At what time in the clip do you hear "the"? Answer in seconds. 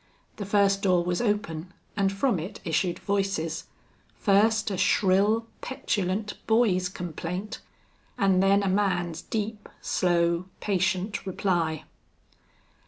0.37-0.47